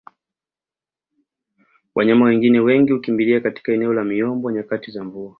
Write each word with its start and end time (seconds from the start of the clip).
Wanyama 1.95 2.25
wengine 2.25 2.59
wengi 2.59 2.91
hukimbilia 2.91 3.39
katika 3.41 3.73
eneo 3.73 3.93
la 3.93 4.03
miombo 4.03 4.51
nyakati 4.51 4.91
za 4.91 5.03
mvua 5.03 5.29